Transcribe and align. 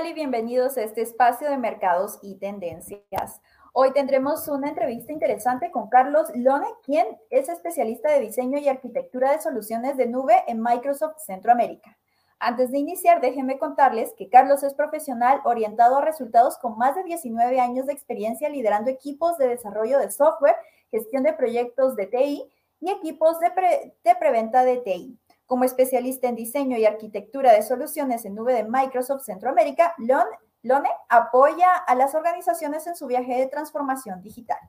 tal 0.00 0.08
y 0.08 0.14
bienvenidos 0.14 0.78
a 0.78 0.82
este 0.82 1.02
espacio 1.02 1.50
de 1.50 1.58
mercados 1.58 2.18
y 2.22 2.36
tendencias? 2.36 3.42
Hoy 3.74 3.92
tendremos 3.92 4.48
una 4.48 4.70
entrevista 4.70 5.12
interesante 5.12 5.70
con 5.70 5.90
Carlos 5.90 6.28
Lone, 6.34 6.68
quien 6.82 7.06
es 7.28 7.50
especialista 7.50 8.10
de 8.10 8.20
diseño 8.20 8.58
y 8.58 8.66
arquitectura 8.66 9.30
de 9.30 9.42
soluciones 9.42 9.98
de 9.98 10.06
nube 10.06 10.42
en 10.46 10.62
Microsoft 10.62 11.18
Centroamérica. 11.18 11.98
Antes 12.38 12.70
de 12.70 12.78
iniciar, 12.78 13.20
déjenme 13.20 13.58
contarles 13.58 14.14
que 14.16 14.30
Carlos 14.30 14.62
es 14.62 14.72
profesional 14.72 15.42
orientado 15.44 15.98
a 15.98 16.00
resultados 16.00 16.56
con 16.56 16.78
más 16.78 16.94
de 16.94 17.04
19 17.04 17.60
años 17.60 17.84
de 17.84 17.92
experiencia 17.92 18.48
liderando 18.48 18.90
equipos 18.90 19.36
de 19.36 19.48
desarrollo 19.48 19.98
de 19.98 20.10
software, 20.10 20.56
gestión 20.90 21.24
de 21.24 21.34
proyectos 21.34 21.94
de 21.96 22.06
TI 22.06 22.50
y 22.80 22.90
equipos 22.90 23.38
de, 23.40 23.92
de 24.02 24.14
preventa 24.14 24.64
de 24.64 24.78
TI. 24.78 25.18
Como 25.50 25.64
especialista 25.64 26.28
en 26.28 26.36
diseño 26.36 26.78
y 26.78 26.86
arquitectura 26.86 27.52
de 27.52 27.62
soluciones 27.62 28.24
en 28.24 28.36
nube 28.36 28.54
de 28.54 28.62
Microsoft 28.62 29.24
Centroamérica, 29.24 29.96
Lone 29.98 30.88
apoya 31.08 31.74
a 31.88 31.96
las 31.96 32.14
organizaciones 32.14 32.86
en 32.86 32.94
su 32.94 33.08
viaje 33.08 33.36
de 33.36 33.48
transformación 33.48 34.22
digital. 34.22 34.60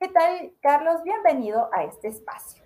¿Qué 0.00 0.08
tal, 0.08 0.54
Carlos? 0.62 1.02
Bienvenido 1.04 1.68
a 1.74 1.84
este 1.84 2.08
espacio. 2.08 2.62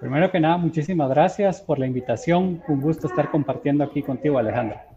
Primero 0.00 0.28
que 0.32 0.40
nada, 0.40 0.56
muchísimas 0.56 1.08
gracias 1.08 1.62
por 1.62 1.78
la 1.78 1.86
invitación. 1.86 2.60
Un 2.66 2.80
gusto 2.80 3.06
estar 3.06 3.30
compartiendo 3.30 3.84
aquí 3.84 4.02
contigo, 4.02 4.38
Alejandra. 4.38 4.88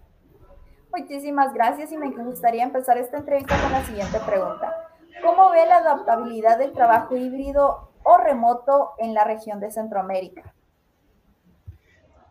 Muchísimas 0.92 1.54
gracias 1.54 1.92
y 1.92 1.98
me 2.00 2.10
gustaría 2.10 2.64
empezar 2.64 2.98
esta 2.98 3.18
entrevista 3.18 3.62
con 3.62 3.72
la 3.72 3.84
siguiente 3.84 4.18
pregunta. 4.26 4.74
¿Cómo 5.24 5.52
ve 5.52 5.64
la 5.68 5.78
adaptabilidad 5.78 6.58
del 6.58 6.74
trabajo 6.74 7.16
híbrido 7.16 7.93
o 8.04 8.18
remoto 8.18 8.92
en 9.00 9.14
la 9.14 9.24
región 9.24 9.60
de 9.60 9.72
Centroamérica? 9.72 10.54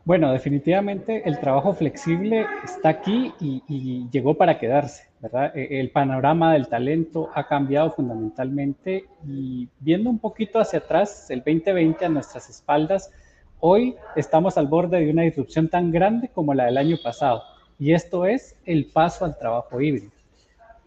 Bueno, 0.05 0.33
definitivamente 0.33 1.29
el 1.29 1.39
trabajo 1.39 1.75
flexible 1.75 2.45
está 2.65 2.89
aquí 2.89 3.33
y, 3.39 4.09
llegó 4.11 4.35
para 4.35 4.59
quedarse, 4.59 5.05
¿verdad? 5.21 5.57
E, 5.57 5.79
el 5.79 5.91
panorama 5.91 6.55
del 6.55 6.67
talento 6.67 7.31
ha 7.35 7.47
cambiado 7.47 7.93
fundamentalmente 7.93 9.05
y 9.25 9.69
viendo 9.79 10.11
un 10.11 10.19
poquito 10.19 10.59
hacia 10.59 10.81
atrás, 10.81 11.31
el 11.31 11.39
2020 11.39 12.05
a 12.05 12.09
nuestras 12.09 12.51
espaldas, 12.51 13.13
hoy 13.61 13.95
estamos 14.17 14.59
al 14.59 14.67
borde 14.67 14.99
de 14.99 15.11
una 15.11 15.23
disrupción 15.23 15.69
tan 15.69 15.93
grande 15.93 16.29
como 16.29 16.53
la 16.53 16.65
del 16.65 16.79
año 16.79 16.97
pasado 17.01 17.45
y 17.79 17.93
esto 17.93 18.27
es 18.27 18.57
el 18.65 18.87
paso 18.87 19.25
al 19.25 19.39
trabajo 19.39 19.81
híbrido. 19.81 20.11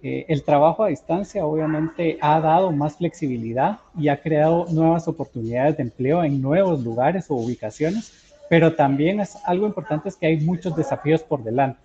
Eh, 0.08 0.23
el 0.28 0.44
trabajo 0.44 0.84
a 0.84 0.89
distancia 0.89 1.44
obviamente 1.48 2.20
ha 2.22 2.39
dado 2.39 2.72
más 2.72 2.98
flexibilidad 2.98 3.80
y 3.98 4.09
ha 4.09 4.22
creado 4.22 4.67
nuevas 4.70 5.08
oportunidades 5.08 5.78
de 5.78 5.81
empleo 5.81 6.23
en 6.23 6.44
nuevos 6.44 6.84
lugares 6.84 7.25
o 7.31 7.34
ubicaciones, 7.34 8.14
pero 8.48 8.76
también 8.76 9.20
es 9.20 9.36
algo 9.45 9.66
importante 9.66 10.09
es 10.09 10.16
que 10.16 10.28
hay 10.28 10.42
muchos 10.42 10.76
desafíos 10.76 11.23
por 11.23 11.44
delante. 11.44 11.80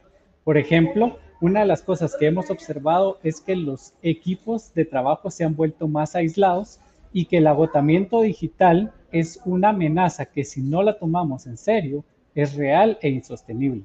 Por 0.44 0.58
ejemplo, 0.58 1.16
una 1.40 1.60
de 1.60 1.66
las 1.66 1.80
cosas 1.80 2.14
que 2.14 2.26
hemos 2.26 2.50
observado 2.50 3.18
es 3.22 3.40
que 3.40 3.56
los 3.56 3.94
equipos 4.02 4.74
de 4.74 4.84
trabajo 4.84 5.30
se 5.30 5.44
han 5.44 5.56
vuelto 5.56 5.88
más 5.88 6.14
aislados 6.14 6.78
y 7.14 7.24
que 7.24 7.38
el 7.38 7.46
agotamiento 7.46 8.20
digital 8.20 8.92
es 9.12 9.40
una 9.46 9.70
amenaza 9.70 10.26
que 10.26 10.44
si 10.44 10.60
no 10.60 10.82
la 10.82 10.98
tomamos 10.98 11.46
en 11.46 11.56
serio 11.56 12.04
es 12.34 12.54
real 12.54 12.98
e 13.00 13.08
insostenible. 13.08 13.84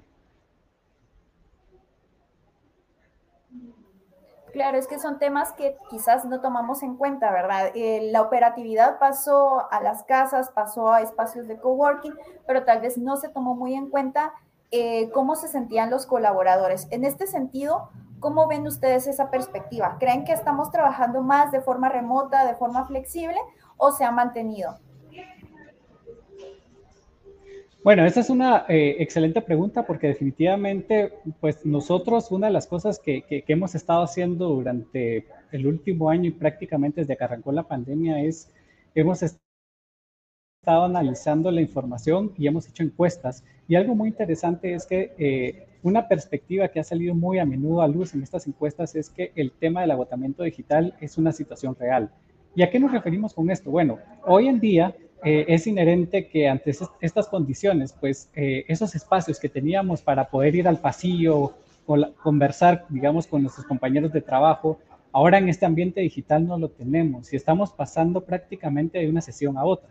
Claro, 4.56 4.78
es 4.78 4.88
que 4.88 5.00
son 5.00 5.20
temas 5.20 5.52
que 5.52 5.76
quizás 5.90 6.24
no 6.24 6.40
tomamos 6.40 6.82
en 6.82 6.96
cuenta, 6.96 7.30
¿verdad? 7.30 7.72
Eh, 7.76 8.10
la 8.14 8.22
operatividad 8.22 9.00
pasó 9.00 9.70
a 9.70 9.82
las 9.82 10.04
casas, 10.04 10.50
pasó 10.50 10.94
a 10.94 11.02
espacios 11.02 11.50
de 11.50 11.58
coworking, 11.58 12.14
pero 12.48 12.64
tal 12.64 12.80
vez 12.80 12.98
no 12.98 13.18
se 13.18 13.28
tomó 13.28 13.54
muy 13.54 13.74
en 13.74 13.90
cuenta 13.90 14.32
eh, 14.72 15.10
cómo 15.12 15.36
se 15.36 15.50
sentían 15.50 15.90
los 15.90 16.06
colaboradores. 16.06 16.88
En 16.92 17.04
este 17.04 17.28
sentido, 17.28 17.90
¿cómo 18.22 18.48
ven 18.48 18.66
ustedes 18.66 19.08
esa 19.08 19.30
perspectiva? 19.30 19.98
¿Creen 20.00 20.24
que 20.24 20.32
estamos 20.32 20.72
trabajando 20.72 21.22
más 21.22 21.52
de 21.52 21.60
forma 21.60 21.90
remota, 21.90 22.46
de 22.46 22.56
forma 22.56 22.86
flexible 22.86 23.36
o 23.76 23.92
se 23.92 24.06
ha 24.06 24.12
mantenido? 24.12 24.76
Bueno, 27.86 28.04
esa 28.04 28.22
es 28.22 28.32
una 28.32 28.66
eh, 28.68 28.96
excelente 28.98 29.44
pregunta 29.44 29.86
porque 29.86 30.08
definitivamente, 30.08 31.14
pues 31.40 31.64
nosotros, 31.68 32.32
una 32.32 32.48
de 32.48 32.54
las 32.54 32.66
cosas 32.66 32.98
que, 32.98 33.22
que, 33.22 33.44
hemos 33.46 33.76
estado 33.76 34.02
haciendo 34.02 34.50
durante 34.50 35.28
el 35.52 35.68
último 35.68 36.10
año 36.10 36.30
y 36.30 36.32
prácticamente 36.32 37.02
desde 37.02 37.16
que 37.16 37.24
arrancó 37.24 37.52
la 37.52 37.68
pandemia 37.68 38.24
es, 38.24 38.52
hemos 38.96 39.22
estado 39.22 39.40
analizando 40.66 41.52
la 41.52 41.62
información 41.62 42.34
y 42.40 42.48
hemos 42.48 42.68
hecho 42.68 42.82
encuestas. 42.82 43.44
Y 43.68 43.76
algo 43.76 43.94
muy 43.94 44.10
interesante 44.10 44.74
es 44.74 44.88
que 44.88 45.14
eh, 45.20 45.68
una 45.84 46.08
perspectiva 46.08 46.70
que 46.70 46.80
ha 46.80 46.84
salido 46.84 47.14
muy 47.14 47.38
a 47.38 47.46
menudo 47.46 47.84
a 47.84 47.88
luz 47.88 48.16
en 48.16 48.24
estas 48.24 48.48
encuestas 48.48 48.96
es 48.96 49.12
que 49.12 49.32
el 49.36 49.52
tema 49.52 49.82
del 49.82 49.92
agotamiento 49.92 50.42
digital 50.42 50.96
es 51.02 51.20
una 51.20 51.32
situación 51.32 51.76
real. 51.80 52.10
¿Y 52.56 52.64
a 52.64 52.72
qué 52.72 52.80
nos 52.80 52.92
referimos 52.92 53.36
con 53.36 53.52
esto? 53.52 53.70
Bueno, 53.70 54.00
hoy 54.24 54.48
en 54.48 54.60
día 54.60 54.96
eh, 55.26 55.46
es 55.48 55.66
inherente 55.66 56.28
que 56.28 56.48
ante 56.48 56.72
estas 57.02 57.28
condiciones, 57.28 57.94
pues 58.00 58.30
eh, 58.36 58.64
esos 58.68 58.94
espacios 58.94 59.40
que 59.40 59.50
teníamos 59.50 60.04
para 60.04 60.30
poder 60.30 60.56
ir 60.56 60.68
al 60.68 60.80
pasillo, 60.80 61.56
o 61.88 61.98
conversar, 62.22 62.86
digamos, 62.90 63.26
con 63.26 63.42
nuestros 63.42 63.66
compañeros 63.66 64.14
de 64.14 64.22
trabajo, 64.22 64.80
ahora 65.12 65.40
en 65.40 65.50
este 65.50 65.66
ambiente 65.66 66.02
digital 66.02 66.46
no 66.46 66.60
lo 66.60 66.70
tenemos 66.70 67.34
y 67.34 67.36
estamos 67.36 67.72
pasando 67.72 68.22
prácticamente 68.22 69.00
de 69.00 69.10
una 69.10 69.22
sesión 69.22 69.58
a 69.58 69.66
otra. 69.66 69.90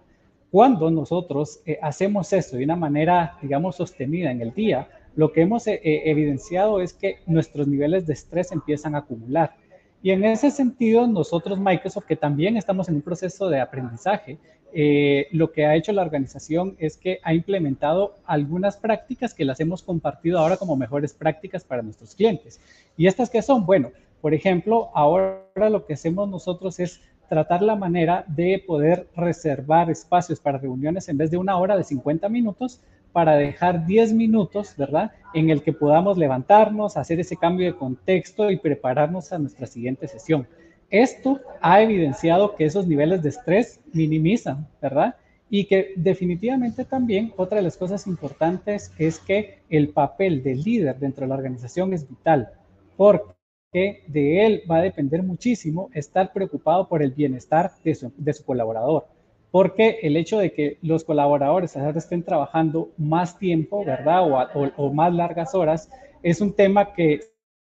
Cuando 0.52 0.88
nosotros 0.90 1.60
eh, 1.66 1.78
hacemos 1.82 2.32
eso 2.32 2.56
de 2.56 2.64
una 2.64 2.76
manera, 2.76 3.36
digamos, 3.42 3.74
sostenida 3.74 4.30
en 4.30 4.40
el 4.40 4.54
día, 4.54 4.88
lo 5.16 5.32
que 5.32 5.42
hemos 5.42 5.64
evidenciado 5.66 6.80
es 6.80 6.92
que 6.92 7.18
nuestros 7.26 7.68
niveles 7.68 8.06
de 8.06 8.14
estrés 8.14 8.50
empiezan 8.50 8.94
a 8.94 8.98
acumular. 8.98 9.54
Y 10.04 10.10
en 10.10 10.22
ese 10.22 10.50
sentido, 10.50 11.06
nosotros, 11.06 11.58
Microsoft, 11.58 12.04
que 12.04 12.14
también 12.14 12.58
estamos 12.58 12.90
en 12.90 12.96
un 12.96 13.00
proceso 13.00 13.48
de 13.48 13.58
aprendizaje, 13.58 14.36
eh, 14.74 15.28
lo 15.32 15.50
que 15.50 15.64
ha 15.64 15.76
hecho 15.76 15.94
la 15.94 16.02
organización 16.02 16.76
es 16.78 16.98
que 16.98 17.20
ha 17.22 17.32
implementado 17.32 18.12
algunas 18.26 18.76
prácticas 18.76 19.32
que 19.32 19.46
las 19.46 19.60
hemos 19.60 19.82
compartido 19.82 20.38
ahora 20.38 20.58
como 20.58 20.76
mejores 20.76 21.14
prácticas 21.14 21.64
para 21.64 21.80
nuestros 21.80 22.14
clientes. 22.14 22.60
¿Y 22.98 23.06
estas 23.06 23.30
qué 23.30 23.40
son? 23.40 23.64
Bueno, 23.64 23.92
por 24.20 24.34
ejemplo, 24.34 24.90
ahora 24.92 25.70
lo 25.70 25.86
que 25.86 25.94
hacemos 25.94 26.28
nosotros 26.28 26.78
es 26.80 27.00
tratar 27.30 27.62
la 27.62 27.74
manera 27.74 28.26
de 28.28 28.62
poder 28.66 29.08
reservar 29.16 29.90
espacios 29.90 30.38
para 30.38 30.58
reuniones 30.58 31.08
en 31.08 31.16
vez 31.16 31.30
de 31.30 31.38
una 31.38 31.56
hora 31.56 31.78
de 31.78 31.84
50 31.84 32.28
minutos 32.28 32.78
para 33.14 33.36
dejar 33.36 33.86
10 33.86 34.12
minutos, 34.12 34.74
¿verdad? 34.76 35.12
En 35.34 35.48
el 35.48 35.62
que 35.62 35.72
podamos 35.72 36.18
levantarnos, 36.18 36.96
hacer 36.96 37.20
ese 37.20 37.36
cambio 37.36 37.64
de 37.64 37.78
contexto 37.78 38.50
y 38.50 38.58
prepararnos 38.58 39.32
a 39.32 39.38
nuestra 39.38 39.68
siguiente 39.68 40.08
sesión. 40.08 40.48
Esto 40.90 41.40
ha 41.62 41.80
evidenciado 41.80 42.56
que 42.56 42.64
esos 42.64 42.88
niveles 42.88 43.22
de 43.22 43.28
estrés 43.28 43.80
minimizan, 43.92 44.66
¿verdad? 44.82 45.14
Y 45.48 45.66
que 45.66 45.92
definitivamente 45.94 46.84
también 46.84 47.32
otra 47.36 47.58
de 47.58 47.62
las 47.62 47.76
cosas 47.76 48.08
importantes 48.08 48.92
es 48.98 49.20
que 49.20 49.60
el 49.70 49.90
papel 49.90 50.42
del 50.42 50.62
líder 50.62 50.98
dentro 50.98 51.22
de 51.22 51.28
la 51.28 51.36
organización 51.36 51.92
es 51.92 52.08
vital, 52.08 52.50
porque 52.96 54.02
de 54.08 54.44
él 54.44 54.62
va 54.68 54.78
a 54.78 54.82
depender 54.82 55.22
muchísimo 55.22 55.88
estar 55.94 56.32
preocupado 56.32 56.88
por 56.88 57.00
el 57.00 57.12
bienestar 57.12 57.70
de 57.84 57.94
su, 57.94 58.44
colaborador. 58.44 59.06
Porque 59.54 60.00
el 60.02 60.16
hecho 60.16 60.40
de 60.40 60.52
que 60.52 60.78
los 60.82 61.04
colaboradores 61.04 61.76
estén 61.76 62.24
trabajando 62.24 62.90
más 62.98 63.38
tiempo, 63.38 63.84
¿verdad? 63.84 64.50
O, 64.76 64.92
más 64.92 65.14
largas 65.14 65.54
horas, 65.54 65.88
es 66.24 66.40
un 66.40 66.56
tema 66.56 66.92
que 66.92 67.20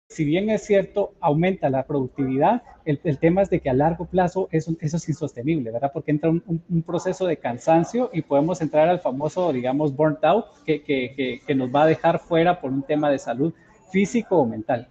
si 0.09 0.25
bien 0.25 0.49
es 0.49 0.65
cierto, 0.65 1.13
aumenta 1.21 1.69
la 1.69 1.85
productividad, 1.87 2.63
el, 2.87 3.19
tema 3.19 3.43
es 3.43 3.51
de 3.51 3.61
que 3.61 3.69
a 3.69 3.75
largo 3.75 4.07
plazo 4.07 4.49
eso, 4.53 4.75
es 4.81 5.07
insostenible, 5.07 5.71
¿verdad? 5.71 5.91
Porque 5.93 6.13
entra 6.13 6.31
un, 6.31 6.83
proceso 6.87 7.27
de 7.27 7.37
cansancio 7.37 8.09
y 8.15 8.23
podemos 8.23 8.63
entrar 8.63 8.89
al 8.89 9.01
famoso, 9.01 9.53
digamos, 9.53 9.95
burnt 9.95 10.25
out, 10.25 10.47
que, 10.65 10.83
que, 10.83 11.43
que, 11.47 11.55
nos 11.55 11.69
va 11.69 11.83
a 11.83 11.87
dejar 11.89 12.21
fuera 12.21 12.59
por 12.59 12.71
un 12.71 12.85
tema 12.85 13.11
de 13.11 13.19
salud 13.19 13.53
físico 13.91 14.39
o 14.39 14.47
mental. 14.47 14.89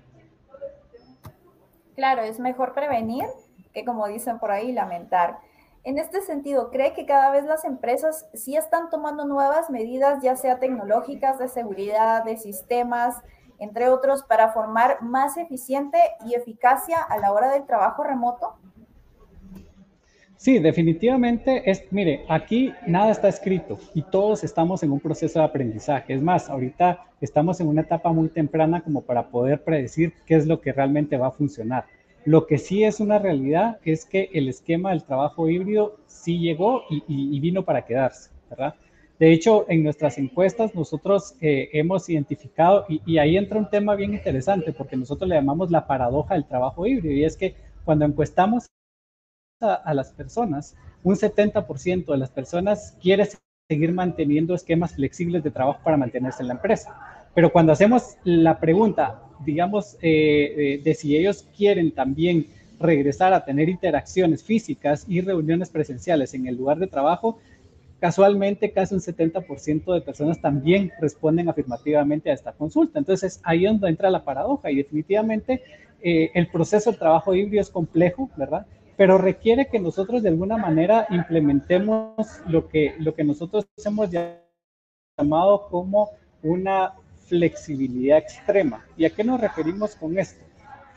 Claro, 1.96 2.22
es 2.22 2.40
mejor 2.40 2.76
prevenir 2.76 3.26
que, 3.74 3.84
como 3.86 4.08
dicen 4.08 4.38
por 4.38 4.52
ahí, 4.52 4.72
lamentar. 4.72 5.40
En 5.84 5.98
este 5.98 6.22
sentido, 6.22 6.70
¿cree 6.70 6.94
que 6.94 7.06
cada 7.06 7.32
vez 7.32 7.44
las 7.46 7.66
empresas 7.66 8.28
sí 8.34 8.56
están 8.56 8.90
tomando 8.90 9.26
nuevas 9.26 9.70
medidas, 9.70 10.22
ya 10.22 10.36
sea 10.36 10.60
tecnológicas, 10.60 11.40
de 11.40 11.48
seguridad, 11.48 12.24
de 12.24 12.38
sistemas? 12.38 13.16
entre 13.62 13.90
otros, 13.90 14.24
para 14.24 14.52
formar 14.52 15.04
más 15.04 15.38
eficiente 15.38 15.98
y 16.26 16.34
eficacia 16.34 16.98
a 17.00 17.20
la 17.20 17.32
hora 17.32 17.54
del 17.54 17.68
trabajo 17.68 18.04
remoto? 18.04 18.56
Sí, 20.36 20.58
definitivamente 20.58 21.70
es, 21.70 21.84
mire, 21.92 22.26
aquí 22.28 22.74
nada 22.88 23.12
está 23.12 23.28
escrito 23.28 23.78
y 23.94 24.02
todos 24.02 24.44
estamos 24.44 24.82
en 24.82 24.92
un 24.92 25.00
proceso 25.00 25.38
de 25.38 25.46
aprendizaje. 25.46 26.16
Es 26.16 26.24
más, 26.24 26.50
ahorita 26.50 27.06
estamos 27.22 27.62
en 27.62 27.68
una 27.68 27.82
etapa 27.82 28.12
muy 28.12 28.30
temprana 28.30 28.82
como 28.82 29.02
para 29.02 29.28
poder 29.28 29.64
predecir 29.64 30.14
qué 30.26 30.38
es 30.38 30.48
lo 30.48 30.60
que 30.60 30.74
realmente 30.74 31.16
va 31.16 31.28
a 31.28 31.32
funcionar. 31.32 31.86
Lo 32.26 32.46
que 32.46 32.60
sí 32.60 32.84
es 32.84 33.00
una 33.00 33.18
realidad 33.18 33.80
es 33.84 34.06
que 34.06 34.30
el 34.34 34.48
esquema 34.48 34.92
del 34.92 35.04
trabajo 35.04 35.50
híbrido 35.50 35.98
sí 36.06 36.38
llegó 36.40 36.84
y, 36.90 37.40
vino 37.40 37.66
para 37.66 37.84
quedarse, 37.84 38.30
¿verdad? 38.50 38.76
De 39.18 39.32
hecho, 39.32 39.66
en 39.70 39.84
nuestras 39.84 40.18
encuestas 40.18 40.76
nosotros 40.76 41.36
eh, 41.42 41.70
hemos 41.74 42.10
identificado, 42.10 42.86
y, 42.88 43.18
ahí 43.18 43.38
entra 43.38 43.58
un 43.58 43.70
tema 43.70 43.96
bien 43.96 44.14
interesante, 44.14 44.72
porque 44.72 44.96
nosotros 44.96 45.28
le 45.30 45.36
llamamos 45.36 45.72
la 45.72 45.88
paradoja 45.88 46.36
del 46.36 46.46
trabajo 46.46 46.86
híbrido, 46.86 47.14
y 47.14 47.24
es 47.24 47.38
que 47.38 47.56
cuando 47.86 48.06
encuestamos 48.06 48.68
a, 49.60 49.74
a 49.74 49.94
las 49.96 50.12
personas, 50.12 50.76
un 51.04 51.16
70% 51.16 52.06
de 52.06 52.18
las 52.18 52.30
personas 52.30 52.98
quiere 53.02 53.28
seguir 53.68 53.94
manteniendo 53.94 54.54
esquemas 54.54 54.94
flexibles 54.94 55.44
de 55.44 55.50
trabajo 55.50 55.80
para 55.84 55.98
mantenerse 55.98 56.44
en 56.44 56.50
la 56.50 56.54
empresa. 56.56 57.28
Pero 57.34 57.52
cuando 57.52 57.72
hacemos 57.72 58.18
la 58.24 58.60
pregunta, 58.60 59.24
digamos, 59.46 59.98
eh, 60.02 60.82
de 60.84 60.94
si 60.94 61.16
ellos 61.16 61.48
quieren 61.56 61.92
también 61.92 62.48
regresar 62.80 63.34
a 63.34 63.46
tener 63.46 63.70
interacciones 63.70 64.44
físicas 64.44 65.06
y 65.08 65.22
reuniones 65.22 65.70
presenciales 65.70 66.34
en 66.34 66.48
el 66.48 66.58
lugar 66.58 66.80
de 66.80 66.88
trabajo, 66.88 67.40
casualmente 68.00 68.72
casi 68.72 68.96
un 68.96 69.02
70% 69.02 69.94
de 69.94 70.02
personas 70.02 70.42
también 70.42 70.92
responden 71.00 71.48
afirmativamente 71.50 72.32
a 72.32 72.34
esta 72.34 72.52
consulta. 72.52 72.98
Entonces 72.98 73.40
ahí 73.44 73.66
es 73.66 73.72
donde 73.72 73.90
entra 73.90 74.10
la 74.10 74.24
paradoja 74.24 74.72
y 74.72 74.78
definitivamente 74.78 75.62
eh, 76.02 76.32
el 76.34 76.48
proceso 76.48 76.92
de 76.92 76.98
trabajo 76.98 77.36
híbrido 77.36 77.62
es 77.62 77.70
complejo, 77.70 78.30
¿verdad? 78.36 78.66
Pero 78.98 79.20
requiere 79.20 79.68
que 79.68 79.80
nosotros 79.80 80.24
de 80.24 80.30
alguna 80.30 80.58
manera 80.58 81.06
implementemos 81.12 82.42
lo 82.48 82.68
que, 82.68 82.96
lo 82.98 83.14
que 83.14 83.24
nosotros 83.24 83.68
hemos 83.86 84.10
llamado 84.10 85.68
como 85.70 86.10
una 86.42 86.94
flexibilidad 87.32 88.18
extrema. 88.18 88.86
¿Y 88.98 89.06
a 89.06 89.10
qué 89.10 89.24
nos 89.24 89.40
referimos 89.40 89.96
con 89.96 90.20
esto? 90.20 90.44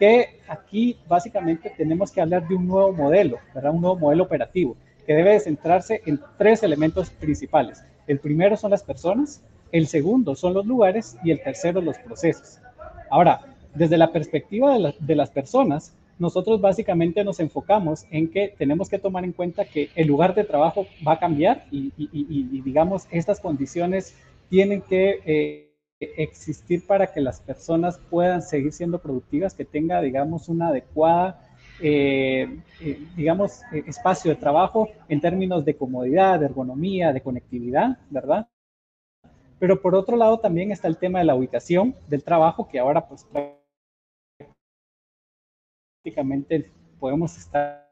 Que 0.00 0.40
aquí 0.48 0.98
básicamente 1.06 1.72
tenemos 1.76 2.10
que 2.10 2.20
hablar 2.20 2.48
de 2.48 2.56
un 2.56 2.66
nuevo 2.66 2.92
modelo, 2.92 3.38
¿verdad? 3.54 3.72
Un 3.72 3.82
nuevo 3.82 3.96
modelo 3.96 4.24
operativo 4.24 4.76
que 5.06 5.14
debe 5.14 5.38
centrarse 5.38 6.02
en 6.06 6.20
tres 6.36 6.64
elementos 6.64 7.10
principales. 7.10 7.84
El 8.08 8.18
primero 8.18 8.56
son 8.56 8.72
las 8.72 8.82
personas, 8.82 9.42
el 9.70 9.86
segundo 9.86 10.34
son 10.34 10.54
los 10.54 10.66
lugares 10.66 11.16
y 11.22 11.30
el 11.30 11.40
tercero 11.40 11.80
los 11.80 11.98
procesos. 11.98 12.58
Ahora, 13.10 13.40
desde 13.72 13.96
la 13.96 14.10
perspectiva 14.10 14.76
de, 14.98 15.14
las 15.14 15.30
personas, 15.30 15.94
nosotros 16.18 16.60
básicamente 16.60 17.22
nos 17.22 17.38
enfocamos 17.38 18.06
en 18.10 18.28
que 18.28 18.54
tenemos 18.58 18.88
que 18.88 18.98
tomar 18.98 19.22
en 19.22 19.32
cuenta 19.32 19.64
que 19.64 19.90
el 19.94 20.08
lugar 20.08 20.34
de 20.34 20.42
trabajo 20.42 20.86
va 21.06 21.12
a 21.12 21.18
cambiar 21.20 21.66
y, 21.70 21.92
digamos, 22.60 23.06
estas 23.12 23.38
condiciones 23.38 24.16
tienen 24.48 24.80
que 24.80 25.20
eh, 25.26 25.73
existir 26.16 26.86
para 26.86 27.12
que 27.12 27.20
las 27.20 27.40
personas 27.40 27.98
puedan 28.10 28.42
seguir 28.42 28.72
siendo 28.72 28.98
productivas, 28.98 29.54
que 29.54 29.64
tenga, 29.64 30.00
digamos, 30.00 30.48
una 30.48 30.68
adecuada 30.68 31.40
eh, 31.80 32.60
eh, 32.80 33.08
digamos, 33.16 33.62
eh, 33.72 33.82
espacio 33.86 34.30
de 34.30 34.36
trabajo 34.36 34.88
en 35.08 35.20
términos 35.20 35.64
de 35.64 35.76
comodidad, 35.76 36.38
de 36.38 36.46
ergonomía, 36.46 37.12
de 37.12 37.20
conectividad, 37.20 37.98
¿verdad? 38.10 38.48
Pero 39.58 39.82
por 39.82 39.94
otro 39.94 40.16
lado 40.16 40.38
también 40.38 40.70
está 40.70 40.88
el 40.88 40.98
tema 40.98 41.18
de 41.18 41.24
la 41.24 41.34
ubicación 41.34 41.94
del 42.08 42.22
trabajo, 42.22 42.68
que 42.68 42.78
ahora 42.78 43.08
pues 43.08 43.26
prácticamente 46.02 46.70
podemos 47.00 47.36
estar 47.36 47.83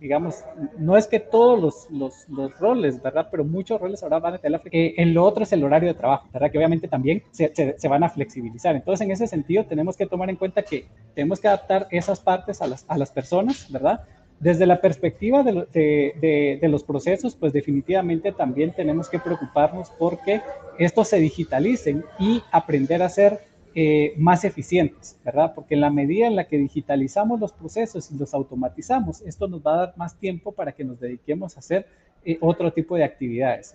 digamos, 0.00 0.44
no 0.78 0.96
es 0.96 1.06
que 1.06 1.20
todos 1.20 1.88
los, 1.90 2.26
los, 2.28 2.58
roles, 2.58 3.02
¿verdad? 3.02 3.28
Pero 3.30 3.44
muchos 3.44 3.80
roles 3.80 4.02
ahora 4.02 4.18
van 4.18 4.34
a 4.34 4.38
tener 4.38 4.60
eh, 4.70 4.94
En 4.96 5.14
lo 5.14 5.24
otro 5.24 5.44
es 5.44 5.52
el 5.52 5.64
horario 5.64 5.88
de 5.88 5.94
trabajo, 5.94 6.28
¿verdad? 6.32 6.50
Que 6.50 6.58
obviamente 6.58 6.88
también 6.88 7.22
se, 7.30 7.52
se, 7.54 7.88
van 7.88 8.04
a 8.04 8.10
flexibilizar. 8.10 8.76
Entonces, 8.76 9.04
en 9.04 9.12
ese 9.12 9.26
sentido, 9.26 9.64
tenemos 9.64 9.96
que 9.96 10.06
tomar 10.06 10.30
en 10.30 10.36
cuenta 10.36 10.62
que 10.62 10.86
tenemos 11.14 11.40
que 11.40 11.48
adaptar 11.48 11.86
esas 11.90 12.20
partes 12.20 12.60
a 12.60 12.66
las, 12.66 12.84
a 12.88 12.98
las 12.98 13.10
personas, 13.10 13.70
¿verdad? 13.70 14.00
Desde 14.40 14.64
la 14.64 14.80
perspectiva 14.80 15.42
de, 15.42 15.66
de, 15.72 16.58
de, 16.60 16.68
los 16.68 16.82
procesos, 16.82 17.34
pues 17.34 17.52
definitivamente 17.52 18.32
también 18.32 18.72
tenemos 18.72 19.08
que 19.10 19.18
preocuparnos 19.18 19.90
porque 19.98 20.40
estos 20.78 21.08
se 21.08 21.18
digitalicen 21.18 22.04
y 22.18 22.42
aprender 22.50 23.02
a 23.02 23.06
hacer 23.06 23.49
eh, 23.74 24.14
más 24.16 24.44
eficientes, 24.44 25.16
¿verdad? 25.24 25.52
Porque 25.54 25.74
en 25.74 25.80
la 25.80 25.90
medida 25.90 26.26
en 26.26 26.34
la 26.34 26.48
que 26.48 26.58
digitalizamos 26.58 27.38
los 27.38 27.52
procesos 27.52 28.10
y 28.10 28.18
los 28.18 28.34
automatizamos, 28.34 29.20
esto 29.22 29.46
nos 29.46 29.64
va 29.64 29.74
a 29.74 29.76
dar 29.86 29.96
más 29.96 30.16
tiempo 30.18 30.50
para 30.52 30.72
que 30.72 30.84
nos 30.84 30.98
dediquemos 30.98 31.56
a 31.56 31.60
hacer 31.60 31.86
eh, 32.24 32.36
otro 32.40 32.72
tipo 32.72 32.96
de 32.96 33.04
actividades. 33.04 33.74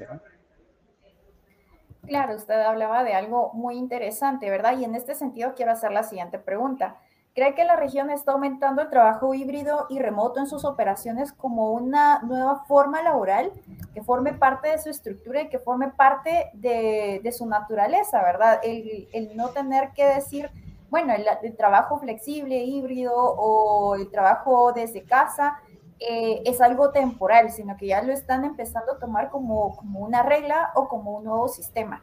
Claro, 2.05 2.35
usted 2.35 2.59
hablaba 2.59 3.03
de 3.03 3.13
algo 3.13 3.51
muy 3.53 3.77
interesante, 3.77 4.49
¿verdad? 4.49 4.77
Y 4.77 4.83
en 4.83 4.95
este 4.95 5.15
sentido 5.15 5.53
quiero 5.55 5.71
hacer 5.71 5.91
la 5.91 6.03
siguiente 6.03 6.39
pregunta. 6.39 6.97
¿Cree 7.35 7.53
que 7.53 7.65
la 7.65 7.75
región 7.75 8.09
está 8.09 8.31
aumentando 8.31 8.81
el 8.81 8.89
trabajo 8.89 9.33
híbrido 9.33 9.87
y 9.89 9.99
remoto 9.99 10.39
en 10.39 10.47
sus 10.47 10.63
operaciones 10.63 11.33
como 11.33 11.73
una 11.73 12.19
nueva 12.19 12.63
forma 12.63 13.01
laboral 13.01 13.51
que 13.93 14.01
forme 14.01 14.31
parte 14.31 14.69
de 14.69 14.77
su 14.77 14.89
estructura 14.89 15.41
y 15.41 15.49
que 15.49 15.59
forme 15.59 15.89
parte 15.89 16.49
de, 16.53 17.29
su 17.37 17.45
naturaleza, 17.45 18.23
¿verdad? 18.23 18.61
El, 18.63 19.35
no 19.35 19.49
tener 19.49 19.91
que 19.91 20.05
decir, 20.05 20.49
bueno, 20.89 21.13
el, 21.13 21.57
trabajo 21.57 21.99
flexible, 21.99 22.63
híbrido 22.63 23.13
o 23.13 23.95
el 23.95 24.09
trabajo 24.09 24.71
desde 24.71 25.03
casa 25.03 25.59
eh, 25.99 26.41
es 26.45 26.61
algo 26.61 26.91
temporal, 26.91 27.51
sino 27.51 27.75
que 27.75 27.87
ya 27.87 28.01
lo 28.01 28.13
están 28.13 28.45
empezando 28.45 28.93
a 28.93 28.97
tomar 28.97 29.29
como, 29.29 29.75
como 29.75 29.99
una 29.99 30.23
regla 30.23 30.71
o 30.73 30.87
como 30.87 31.17
un 31.17 31.25
nuevo 31.25 31.49
sistema. 31.49 32.01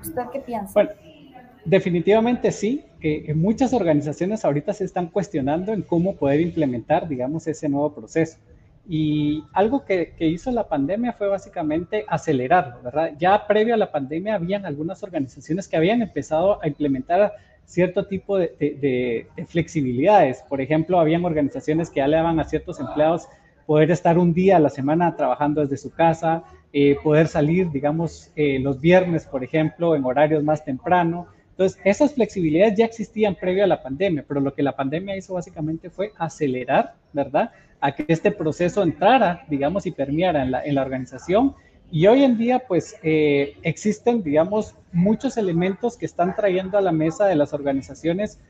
¿Usted 0.00 0.22
qué 0.30 0.38
piensa? 0.38 0.72
Bueno 0.72 1.11
Definitivamente 1.64 2.50
sí. 2.50 2.84
Eh, 3.00 3.32
muchas 3.34 3.72
organizaciones 3.72 4.44
ahorita 4.44 4.72
se 4.72 4.84
están 4.84 5.08
cuestionando 5.08 5.72
en 5.72 5.82
cómo 5.82 6.16
poder 6.16 6.40
implementar, 6.40 7.08
digamos, 7.08 7.46
ese 7.46 7.68
nuevo 7.68 7.92
proceso. 7.92 8.38
Y 8.88 9.44
algo 9.52 9.84
que, 9.84 10.14
hizo 10.18 10.50
la 10.50 10.68
pandemia 10.68 11.12
fue 11.12 11.28
básicamente 11.28 12.04
acelerarlo, 12.08 12.82
¿verdad? 12.82 13.12
Ya 13.18 13.46
previo 13.46 13.74
a 13.74 13.76
la 13.76 13.92
pandemia 13.92 14.34
habían 14.34 14.66
algunas 14.66 15.02
organizaciones 15.02 15.68
que 15.68 15.76
habían 15.76 16.02
empezado 16.02 16.60
a 16.62 16.66
implementar 16.66 17.32
cierto 17.64 18.06
tipo 18.06 18.38
de, 18.38 19.28
flexibilidades. 19.46 20.42
Por 20.48 20.60
ejemplo, 20.60 20.98
habían 20.98 21.24
organizaciones 21.24 21.90
que 21.90 21.98
ya 21.98 22.08
le 22.08 22.16
daban 22.16 22.40
a 22.40 22.44
ciertos 22.44 22.80
empleados 22.80 23.28
poder 23.66 23.92
estar 23.92 24.18
un 24.18 24.34
día 24.34 24.56
a 24.56 24.60
la 24.60 24.70
semana 24.70 25.14
trabajando 25.16 25.60
desde 25.60 25.76
su 25.76 25.90
casa, 25.90 26.42
eh, 26.72 26.96
poder 27.02 27.28
salir, 27.28 27.70
digamos, 27.70 28.32
eh, 28.34 28.58
los 28.58 28.80
viernes, 28.80 29.26
por 29.26 29.44
ejemplo, 29.44 29.94
en 29.94 30.04
horarios 30.04 30.42
más 30.42 30.64
temprano. 30.64 31.28
Entonces, 31.52 31.78
esas 31.84 32.14
flexibilidades 32.14 32.76
ya 32.76 32.86
existían 32.86 33.34
previo 33.34 33.64
a 33.64 33.66
la 33.66 33.82
pandemia, 33.82 34.24
pero 34.26 34.40
lo 34.40 34.54
que 34.54 34.62
la 34.62 34.74
pandemia 34.74 35.16
hizo 35.16 35.34
básicamente 35.34 35.90
fue 35.90 36.12
acelerar, 36.18 36.94
¿verdad? 37.12 37.50
A 37.80 37.94
que 37.94 38.06
este 38.08 38.30
proceso 38.30 38.82
entrara, 38.82 39.44
digamos, 39.48 39.86
y 39.86 39.90
permeara 39.90 40.42
en 40.42 40.50
la, 40.50 40.64
en 40.64 40.74
la 40.74 40.82
organización. 40.82 41.54
Y 41.90 42.06
hoy 42.06 42.24
en 42.24 42.38
día, 42.38 42.60
pues, 42.66 42.96
eh, 43.02 43.54
existen, 43.62 44.22
digamos, 44.22 44.74
muchos 44.92 45.36
elementos 45.36 45.98
que 45.98 46.06
están 46.06 46.34
trayendo 46.34 46.78
a 46.78 46.80
la 46.80 46.92
mesa 46.92 47.26
de 47.26 47.36
las 47.36 47.52
organizaciones 47.52 48.40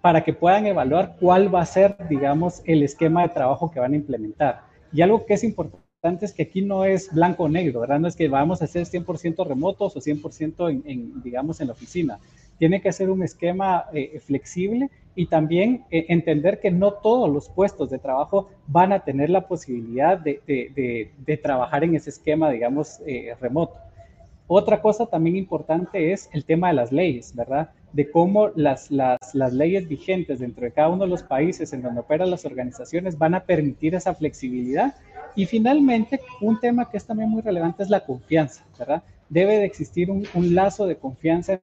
para 0.00 0.24
que 0.24 0.32
puedan 0.32 0.66
evaluar 0.66 1.16
cuál 1.20 1.54
va 1.54 1.60
a 1.60 1.66
ser, 1.66 1.96
digamos, 2.08 2.62
el 2.64 2.82
esquema 2.82 3.22
de 3.22 3.28
trabajo 3.28 3.70
que 3.70 3.80
van 3.80 3.92
a 3.92 3.96
implementar. 3.96 4.62
Y 4.90 5.02
algo 5.02 5.26
que 5.26 5.34
es 5.34 5.44
importante 5.44 6.24
es 6.24 6.32
que 6.32 6.44
aquí 6.44 6.62
no 6.62 6.84
es 6.84 7.12
blanco 7.12 7.44
o 7.44 7.48
negro, 7.48 7.80
¿verdad? 7.80 7.98
No 8.00 8.08
es 8.08 8.16
que 8.16 8.28
vamos 8.28 8.62
a 8.62 8.64
hacer 8.64 8.84
100% 8.84 9.46
remotos 9.46 9.96
o 9.96 10.00
100% 10.00 10.70
en, 10.70 10.82
en, 10.86 11.22
digamos, 11.22 11.60
en 11.60 11.66
la 11.66 11.72
oficina. 11.72 12.18
Tiene 12.58 12.80
que 12.80 12.92
ser 12.92 13.10
un 13.10 13.22
esquema 13.22 13.86
eh, 13.92 14.18
flexible 14.20 14.90
y 15.14 15.26
también 15.26 15.84
eh, 15.90 16.06
entender 16.08 16.60
que 16.60 16.70
no 16.70 16.92
todos 16.92 17.30
los 17.30 17.48
puestos 17.48 17.90
de 17.90 17.98
trabajo 17.98 18.50
van 18.66 18.92
a 18.92 19.00
tener 19.00 19.30
la 19.30 19.46
posibilidad 19.46 20.18
de, 20.18 20.40
de, 20.46 21.10
de, 21.16 21.36
trabajar 21.36 21.84
en 21.84 21.94
ese 21.94 22.10
esquema, 22.10 22.50
digamos, 22.50 23.00
eh, 23.06 23.34
remoto. 23.40 23.74
Otra 24.46 24.80
cosa 24.80 25.06
también 25.06 25.36
importante 25.36 26.12
es 26.12 26.30
el 26.32 26.44
tema 26.44 26.68
de 26.68 26.74
las 26.74 26.90
leyes, 26.90 27.34
¿verdad? 27.34 27.70
De 27.92 28.10
cómo 28.10 28.48
las, 28.54 28.90
las, 28.90 29.18
las 29.34 29.52
leyes 29.52 29.88
vigentes 29.88 30.38
dentro 30.38 30.64
de 30.64 30.72
cada 30.72 30.88
uno 30.88 31.04
de 31.04 31.10
los 31.10 31.22
países 31.22 31.72
en 31.72 31.82
donde 31.82 32.00
operan 32.00 32.30
las 32.30 32.44
organizaciones 32.44 33.18
van 33.18 33.34
a 33.34 33.44
permitir 33.44 33.94
esa 33.94 34.14
flexibilidad 34.14 34.94
y 35.38 35.46
finalmente, 35.46 36.20
un 36.40 36.58
tema 36.58 36.90
que 36.90 36.96
es 36.96 37.06
también 37.06 37.30
muy 37.30 37.42
relevante 37.42 37.82
es 37.82 37.90
la 37.90 38.04
confianza, 38.04 38.64
¿verdad? 38.76 39.02
Debe 39.28 39.58
de 39.58 39.66
existir 39.66 40.10
un, 40.10 40.26
lazo 40.54 40.86
de 40.86 40.96
confianza 40.96 41.60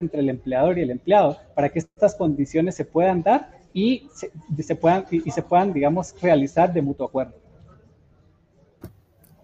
entre 0.00 0.20
el 0.20 0.28
empleador 0.28 0.78
y 0.78 0.82
el 0.82 0.90
empleado 0.90 1.36
para 1.54 1.68
que 1.68 1.78
estas 1.78 2.14
condiciones 2.14 2.74
se 2.74 2.84
puedan 2.84 3.22
dar 3.22 3.50
y 3.72 4.08
se, 4.14 4.76
puedan, 4.76 5.04
y, 5.10 5.30
se 5.30 5.42
puedan, 5.42 5.72
digamos, 5.72 6.14
realizar 6.20 6.72
de 6.72 6.80
mutuo 6.80 7.06
acuerdo. 7.06 7.34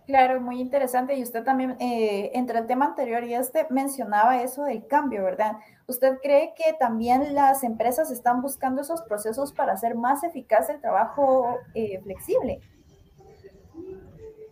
Claro, 0.06 0.40
muy 0.40 0.60
interesante. 0.60 1.14
Y 1.16 1.22
usted 1.22 1.44
también, 1.44 1.76
eh, 1.80 2.30
entre 2.34 2.58
el 2.58 2.66
tema 2.66 2.86
anterior 2.86 3.22
y 3.24 3.34
este, 3.34 3.66
mencionaba 3.70 4.42
eso 4.42 4.64
del 4.64 4.86
cambio, 4.86 5.24
¿verdad? 5.24 5.56
¿Usted 5.86 6.18
cree 6.22 6.52
que 6.56 6.72
también 6.78 7.34
las 7.34 7.62
empresas 7.64 8.10
están 8.10 8.42
buscando 8.42 8.82
esos 8.82 9.02
procesos 9.02 9.52
para 9.52 9.72
hacer 9.72 9.94
más 9.94 10.22
eficaz 10.24 10.68
el 10.68 10.80
trabajo 10.80 11.58
eh, 11.74 12.00
flexible? 12.02 12.60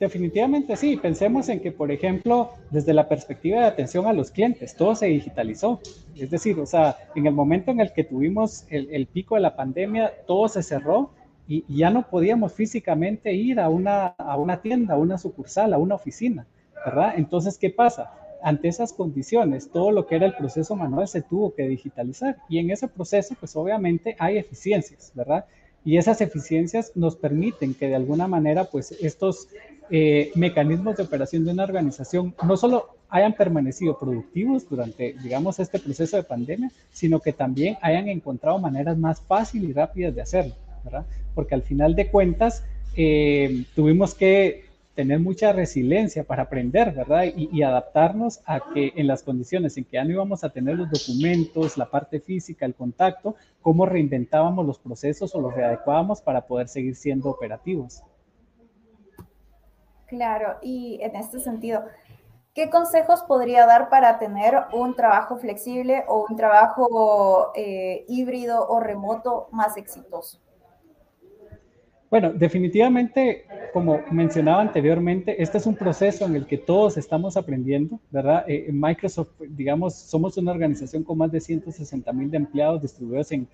Definitivamente 0.01 0.77
sí. 0.77 0.97
Pensemos 0.97 1.49
en 1.49 1.61
que, 1.61 1.73
por 1.73 1.91
ejemplo, 1.91 2.51
desde 2.71 2.95
la 2.95 3.09
perspectiva 3.09 3.61
de 3.61 3.67
atención 3.67 4.07
a 4.07 4.13
los 4.13 4.31
clientes, 4.31 4.77
todo 4.77 4.95
se 4.95 5.07
digitalizó. 5.07 5.81
Es 6.17 6.31
decir, 6.31 6.59
o 6.61 6.67
sea, 6.67 6.97
en 7.17 7.27
el 7.27 7.35
momento 7.35 7.73
en 7.73 7.81
el 7.81 7.93
que 7.93 8.05
tuvimos 8.05 8.65
el, 8.71 9.07
pico 9.07 9.35
de 9.35 9.41
la 9.41 9.57
pandemia, 9.57 10.13
todo 10.27 10.49
se 10.49 10.63
cerró 10.63 11.11
y, 11.49 11.65
ya 11.69 11.91
no 11.91 12.09
podíamos 12.09 12.53
físicamente 12.53 13.33
ir 13.33 13.59
a 13.59 13.69
una, 13.69 14.07
a 14.07 14.37
una 14.37 14.61
tienda, 14.63 14.95
a 14.95 14.99
una 14.99 15.19
sucursal, 15.19 15.75
a 15.75 15.79
una 15.79 15.97
oficina. 15.97 16.47
¿verdad? 16.85 17.15
Entonces, 17.17 17.59
¿qué 17.59 17.71
pasa? 17.71 18.13
Ante 18.41 18.69
esas 18.69 18.93
condiciones, 18.93 19.69
todo 19.71 19.91
lo 19.91 20.07
que 20.07 20.15
era 20.15 20.27
el 20.27 20.37
proceso 20.37 20.77
manual 20.77 21.09
se 21.09 21.23
tuvo 21.23 21.55
que 21.55 21.67
digitalizar 21.67 22.37
y 22.49 22.59
en 22.59 22.71
ese 22.71 22.87
proceso, 22.87 23.35
pues 23.39 23.57
obviamente 23.57 24.15
hay 24.21 24.39
eficiencias, 24.39 25.11
¿verdad? 25.13 25.45
Y 25.85 25.97
esas 25.97 26.21
eficiencias 26.21 26.93
nos 26.95 27.17
permiten 27.17 27.75
que 27.75 27.89
de 27.89 27.95
alguna 27.95 28.27
manera, 28.27 28.65
pues 28.65 28.93
estos 29.01 29.49
eh, 29.91 30.31
mecanismos 30.35 30.97
de 30.97 31.05
operación 31.05 31.45
de 31.45 31.53
una 31.53 31.65
organización 31.65 32.35
no 32.43 32.57
solo 32.57 32.91
hayan 33.09 33.33
permanecido 33.33 33.99
productivos 33.99 34.69
durante, 34.69 35.15
digamos, 35.23 35.59
este 35.61 35.79
proceso 35.79 36.17
de 36.17 36.25
pandemia, 36.25 36.71
sino 36.93 37.21
que 37.21 37.33
también 37.33 37.79
hayan 37.81 38.09
encontrado 38.09 38.59
maneras 38.59 38.99
más 38.99 39.21
fáciles 39.23 39.71
y 39.71 39.73
rápidas 39.73 40.15
de 40.15 40.21
hacerlo, 40.21 40.55
¿verdad? 40.85 41.07
Porque 41.35 41.55
al 41.55 41.63
final 41.63 41.95
de 41.95 42.11
cuentas, 42.11 42.65
eh, 42.97 43.65
tuvimos 43.75 44.15
que 44.15 44.68
tener 44.99 45.21
mucha 45.21 45.53
resiliencia 45.53 46.25
para 46.25 46.43
aprender, 46.43 46.93
¿verdad? 46.93 47.23
Y, 47.37 47.63
adaptarnos 47.63 48.41
a 48.45 48.59
que 48.75 48.93
en 48.97 49.07
las 49.07 49.23
condiciones 49.23 49.77
en 49.77 49.85
que 49.85 49.93
ya 49.93 50.03
no 50.03 50.11
íbamos 50.11 50.43
a 50.43 50.51
tener 50.51 50.77
los 50.77 50.91
documentos, 50.91 51.79
la 51.79 51.89
parte 51.89 52.19
física, 52.19 52.67
el 52.67 52.75
contacto, 52.75 53.37
cómo 53.63 53.87
reinventábamos 53.87 54.67
los 54.67 54.81
procesos 54.81 55.37
o 55.37 55.41
los 55.41 55.55
readecuábamos 55.55 56.21
para 56.21 56.49
poder 56.49 56.67
seguir 56.67 56.97
siendo 56.97 57.31
operativos. 57.31 58.03
Claro, 60.09 60.57
y 60.63 60.99
en 61.01 61.15
este 61.15 61.39
sentido, 61.39 61.85
¿qué 62.53 62.69
consejos 62.69 63.23
podría 63.23 63.67
dar 63.67 63.91
para 63.91 64.19
tener 64.19 64.65
un 64.73 64.97
trabajo 64.97 65.37
flexible 65.37 66.03
o 66.09 66.27
un 66.29 66.37
trabajo 66.37 67.53
eh, 67.55 68.05
híbrido 68.09 68.67
o 68.69 68.81
remoto 68.81 69.47
más 69.53 69.77
exitoso? 69.77 70.41
Bueno, 72.11 72.33
definitivamente, 72.33 73.45
como 73.73 74.01
mencionaba 74.11 74.63
anteriormente, 74.63 75.43
este 75.43 75.59
es 75.59 75.67
un 75.67 75.77
proceso 75.77 76.25
en 76.25 76.37
el 76.37 76.47
que 76.47 76.57
todos 76.57 76.97
estamos 76.97 77.37
aprendiendo, 77.37 78.01
¿verdad? 78.11 78.47
Eh, 78.49 78.71
Microsoft, 78.73 79.33
digamos, 79.51 79.95
somos 79.95 80.39
una 80.39 80.53
organización 80.53 81.05
con 81.05 81.19
más 81.19 81.31
de 81.31 81.41
160 81.41 82.11
mil 82.15 82.35
empleados 82.35 82.81
distribuidos 82.81 83.31
en 83.33 83.47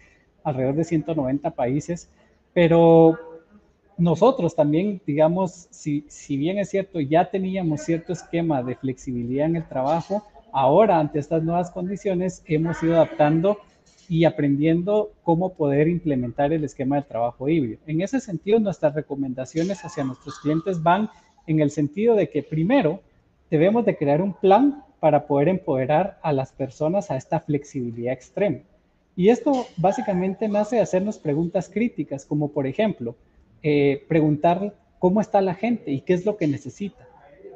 alrededor 0.44 0.76
de 0.76 0.84
190 0.84 1.50
países, 1.50 2.08
pero 2.52 3.18
nosotros 3.96 4.54
también, 4.54 5.00
digamos, 5.04 5.66
si, 5.70 6.04
si 6.08 6.36
bien 6.36 6.58
es 6.58 6.70
cierto, 6.70 7.00
ya 7.00 7.28
teníamos 7.28 7.80
cierto 7.80 8.12
esquema 8.12 8.62
de 8.62 8.76
flexibilidad 8.76 9.46
en 9.46 9.56
el 9.56 9.66
trabajo, 9.66 10.24
ahora 10.52 11.00
ante 11.00 11.18
estas 11.18 11.42
nuevas 11.42 11.72
condiciones 11.72 12.44
hemos 12.46 12.80
ido 12.84 12.94
adaptando 12.94 13.58
y 14.08 14.24
aprendiendo 14.24 15.12
cómo 15.22 15.54
poder 15.54 15.88
implementar 15.88 16.52
el 16.52 16.64
esquema 16.64 16.96
de 16.96 17.02
trabajo 17.02 17.48
híbrido. 17.48 17.80
En 17.86 18.00
ese 18.00 18.20
sentido, 18.20 18.58
nuestras 18.60 18.94
recomendaciones 18.94 19.84
hacia 19.84 20.04
nuestros 20.04 20.38
clientes 20.38 20.82
van 20.82 21.10
en 21.46 21.60
el 21.60 21.70
sentido 21.70 22.14
de 22.14 22.28
que 22.28 22.42
primero 22.42 23.00
debemos 23.50 23.84
de 23.84 23.96
crear 23.96 24.22
un 24.22 24.34
plan 24.34 24.82
para 25.00 25.26
poder 25.26 25.48
empoderar 25.48 26.18
a 26.22 26.32
las 26.32 26.52
personas 26.52 27.10
a 27.10 27.16
esta 27.16 27.40
flexibilidad 27.40 28.12
extrema. 28.12 28.60
Y 29.16 29.28
esto 29.28 29.66
básicamente 29.76 30.48
nace 30.48 30.76
de 30.76 30.82
hacernos 30.82 31.18
preguntas 31.18 31.68
críticas, 31.68 32.24
como 32.26 32.48
por 32.48 32.66
ejemplo, 32.66 33.14
eh, 33.62 34.04
preguntar 34.08 34.74
cómo 34.98 35.20
está 35.20 35.40
la 35.40 35.54
gente 35.54 35.92
y 35.92 36.00
qué 36.00 36.14
es 36.14 36.24
lo 36.24 36.36
que 36.36 36.46
necesita. 36.46 37.06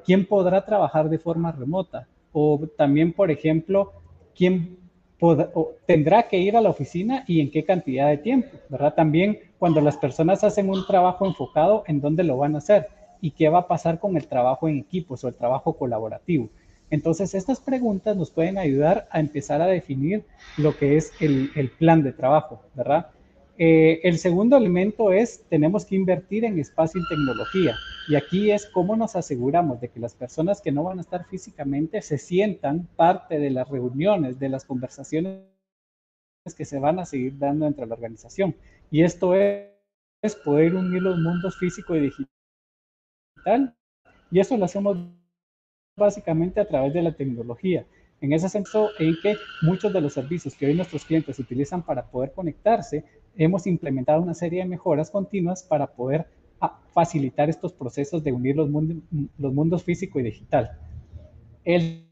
¿Quién 0.04 0.24
podrá 0.26 0.64
trabajar 0.64 1.08
de 1.08 1.18
forma 1.18 1.52
remota? 1.52 2.06
O 2.32 2.60
también, 2.76 3.12
por 3.12 3.30
ejemplo, 3.30 3.92
quién 4.36 4.76
tendrá 5.86 6.28
que 6.28 6.38
ir 6.38 6.56
a 6.56 6.60
la 6.60 6.70
oficina 6.70 7.24
y 7.26 7.40
en 7.40 7.50
qué 7.50 7.64
cantidad 7.64 8.08
de 8.08 8.18
tiempo, 8.18 8.56
¿verdad? 8.68 8.94
También 8.94 9.38
cuando 9.58 9.80
las 9.80 9.96
personas 9.96 10.44
hacen 10.44 10.70
un 10.70 10.86
trabajo 10.86 11.26
enfocado, 11.26 11.82
¿en 11.86 12.00
dónde 12.00 12.22
lo 12.22 12.36
van 12.36 12.54
a 12.54 12.58
hacer? 12.58 12.88
¿Y 13.20 13.32
qué 13.32 13.48
va 13.48 13.60
a 13.60 13.68
pasar 13.68 13.98
con 13.98 14.16
el 14.16 14.28
trabajo 14.28 14.68
en 14.68 14.78
equipos 14.78 15.24
o 15.24 15.28
el 15.28 15.34
trabajo 15.34 15.72
colaborativo? 15.72 16.48
Entonces, 16.90 17.34
estas 17.34 17.60
preguntas 17.60 18.16
nos 18.16 18.30
pueden 18.30 18.56
ayudar 18.58 19.08
a 19.10 19.20
empezar 19.20 19.60
a 19.60 19.66
definir 19.66 20.24
lo 20.56 20.76
que 20.76 20.96
es 20.96 21.12
el, 21.20 21.70
plan 21.78 22.02
de 22.02 22.12
trabajo, 22.12 22.62
¿verdad? 22.74 23.08
Eh, 23.58 24.00
el 24.04 24.18
segundo 24.18 24.56
elemento 24.56 25.12
es, 25.12 25.42
tenemos 25.48 25.84
que 25.84 25.96
invertir 25.96 26.44
en 26.44 26.58
espacio 26.58 27.00
y 27.00 27.08
tecnología. 27.08 27.76
Y 28.08 28.16
aquí 28.16 28.50
es 28.50 28.64
cómo 28.66 28.96
nos 28.96 29.16
aseguramos 29.16 29.82
de 29.82 29.90
que 29.90 30.00
las 30.00 30.14
personas 30.14 30.62
que 30.62 30.72
no 30.72 30.82
van 30.82 30.96
a 30.96 31.02
estar 31.02 31.26
físicamente 31.26 32.00
se 32.00 32.16
sientan 32.16 32.88
parte 32.96 33.38
de 33.38 33.50
las 33.50 33.68
reuniones, 33.68 34.38
de 34.38 34.48
las 34.48 34.64
conversaciones 34.64 35.44
que 36.56 36.64
se 36.64 36.78
van 36.78 36.98
a 36.98 37.04
seguir 37.04 37.36
dando 37.36 37.66
entre 37.66 37.86
la 37.86 37.94
organización. 37.94 38.56
Y 38.90 39.02
esto 39.02 39.34
es, 39.34 39.68
poder 40.42 40.74
unir 40.74 41.02
los 41.02 41.18
mundos 41.18 41.58
físico 41.58 41.94
y 41.96 42.10
digital. 43.44 43.76
Y 44.30 44.40
eso 44.40 44.56
lo 44.56 44.64
hacemos 44.64 44.96
básicamente 45.94 46.60
a 46.60 46.66
través 46.66 46.94
de 46.94 47.02
la 47.02 47.12
tecnología. 47.12 47.86
En 48.22 48.32
ese 48.32 48.48
sentido, 48.48 48.88
en 48.98 49.16
que 49.22 49.36
muchos 49.60 49.92
de 49.92 50.00
los 50.00 50.14
servicios 50.14 50.54
que 50.54 50.64
hoy 50.64 50.74
nuestros 50.74 51.04
clientes 51.04 51.38
utilizan 51.38 51.82
para 51.84 52.10
poder 52.10 52.32
conectarse 52.32 53.04
hemos 53.36 53.66
implementado 53.66 54.22
una 54.22 54.34
serie 54.34 54.60
de 54.60 54.68
mejoras 54.68 55.10
continuas 55.10 55.62
para 55.62 55.86
poder 55.86 56.26
ah, 56.60 56.80
facilitar 56.92 57.48
estos 57.48 57.72
procesos 57.72 58.22
de 58.24 58.32
unir 58.32 58.56
los, 58.56 58.68
los 59.38 59.52
mundos 59.52 59.84
físico 59.84 60.20
y 60.20 60.24
digital. 60.24 60.78
El 61.64 62.08